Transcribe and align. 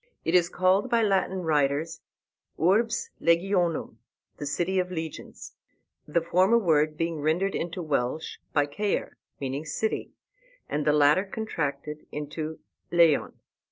It 0.25 0.33
is 0.33 0.49
called 0.49 0.89
by 0.89 1.03
Latin 1.03 1.43
writers 1.43 2.01
Urbs 2.57 3.11
Legionum, 3.19 3.99
the 4.37 4.47
City 4.47 4.79
of 4.79 4.89
Legions. 4.89 5.53
The 6.07 6.21
former 6.23 6.57
word 6.57 6.97
being 6.97 7.21
rendered 7.21 7.53
into 7.53 7.83
Welsh 7.83 8.39
by 8.51 8.65
Caer, 8.65 9.17
meaning 9.39 9.63
city, 9.63 10.13
and 10.67 10.87
the 10.87 10.91
latter 10.93 11.23
contracted 11.23 12.07
into 12.11 12.57
lleon. 12.91 13.33